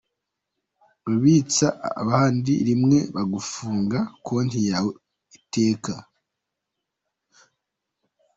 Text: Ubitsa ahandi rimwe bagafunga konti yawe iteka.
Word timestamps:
Ubitsa 1.11 1.67
ahandi 2.01 2.53
rimwe 2.67 2.97
bagafunga 3.15 3.99
konti 4.25 4.59
yawe 4.69 4.91
iteka. 5.37 5.93